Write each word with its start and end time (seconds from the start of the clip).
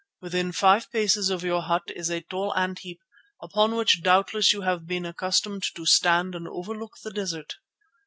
Within 0.19 0.51
five 0.51 0.91
paces 0.91 1.29
of 1.29 1.43
your 1.43 1.61
hut 1.61 1.91
is 1.95 2.09
a 2.09 2.21
tall 2.21 2.55
ant 2.55 2.79
heap 2.79 3.01
upon 3.39 3.75
which 3.75 4.01
doubtless 4.01 4.51
you 4.51 4.61
have 4.61 4.87
been 4.87 5.05
accustomed 5.05 5.61
to 5.75 5.85
stand 5.85 6.33
and 6.33 6.47
overlook 6.47 6.95
the 7.03 7.11
desert." 7.11 7.57